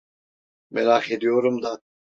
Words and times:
Merak 0.71 1.11
ediyorum 1.11 1.61
da… 1.63 1.81